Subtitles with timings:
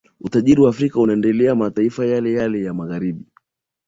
[0.19, 3.25] Utajiri wa Afrika unaendeleza mataifa yale yale ya magharibi